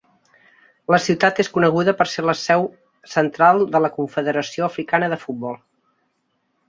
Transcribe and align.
La 0.93 0.99
ciutat 1.07 1.41
és 1.43 1.51
coneguda 1.57 1.93
per 1.99 2.07
ser 2.13 2.25
la 2.29 2.35
seu 2.39 2.65
central 3.17 3.61
de 3.75 3.83
la 3.87 3.93
Confederació 3.99 4.67
Africana 4.69 5.11
de 5.13 5.21
Futbol. 5.27 5.55